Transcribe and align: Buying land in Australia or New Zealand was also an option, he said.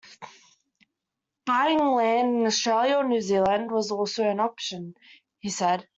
Buying 1.45 1.77
land 1.77 2.37
in 2.39 2.45
Australia 2.47 2.95
or 2.95 3.03
New 3.07 3.21
Zealand 3.21 3.69
was 3.69 3.91
also 3.91 4.27
an 4.27 4.39
option, 4.39 4.95
he 5.37 5.49
said. 5.51 5.87